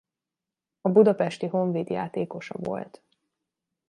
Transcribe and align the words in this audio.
A 0.81 0.89
Budapesti 0.89 1.47
Honvéd 1.47 1.89
játékosa 1.89 2.55
volt. 2.59 3.03